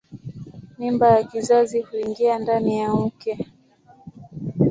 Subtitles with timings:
[0.79, 3.49] Mimba ya kizazi huingia ndani ya uke.